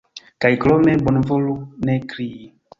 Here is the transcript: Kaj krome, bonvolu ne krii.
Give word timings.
Kaj 0.45 0.49
krome, 0.63 0.95
bonvolu 1.09 1.55
ne 1.87 2.01
krii. 2.17 2.53